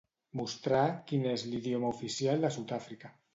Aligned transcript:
Mostrar 0.37 0.85
quin 1.11 1.27
és 1.33 1.43
l'idioma 1.51 1.93
oficial 1.97 2.43
de 2.47 2.53
Sud-àfrica. 2.57 3.15